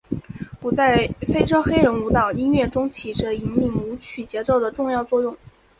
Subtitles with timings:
[0.59, 5.37] 鼓在非洲黑人舞蹈音乐中起着引领舞曲节奏的重要作用。